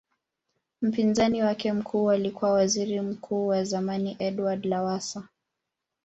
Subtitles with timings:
[0.81, 5.27] Mpinzani wake mkuu alikuwa Waziri Mkuu wa zamani Edward Lowassa